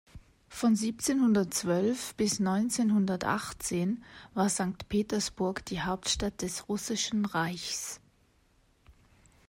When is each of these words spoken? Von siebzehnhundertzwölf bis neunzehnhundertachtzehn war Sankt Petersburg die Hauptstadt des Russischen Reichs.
Von 0.49 0.75
siebzehnhundertzwölf 0.75 2.15
bis 2.15 2.39
neunzehnhundertachtzehn 2.39 4.03
war 4.33 4.49
Sankt 4.49 4.89
Petersburg 4.89 5.63
die 5.67 5.81
Hauptstadt 5.83 6.41
des 6.41 6.67
Russischen 6.67 7.23
Reichs. 7.23 8.01